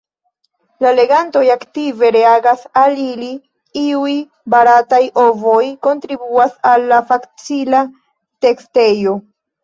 La 0.83 0.91
legantoj 0.99 1.41
aktive 1.55 2.07
reagas 2.15 2.63
al 2.83 2.95
ili; 3.03 3.27
iuj 3.81 4.13
barataj 4.53 5.01
“ovoj” 5.25 5.67
kontribuas 5.89 6.55
al 6.71 6.87
la 6.93 6.99
facila 7.11 7.83
tekstejo. 8.47 9.15